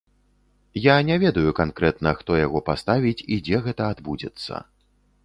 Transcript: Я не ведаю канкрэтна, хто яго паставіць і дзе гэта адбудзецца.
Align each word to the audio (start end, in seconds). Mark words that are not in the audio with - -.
Я 0.85 0.93
не 1.09 1.17
ведаю 1.23 1.51
канкрэтна, 1.59 2.13
хто 2.21 2.39
яго 2.47 2.63
паставіць 2.71 3.25
і 3.37 3.39
дзе 3.49 3.61
гэта 3.67 3.83
адбудзецца. 3.97 4.53